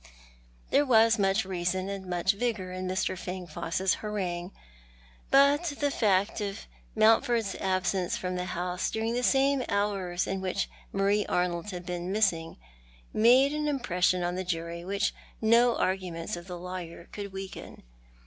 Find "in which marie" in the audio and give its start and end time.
10.25-11.27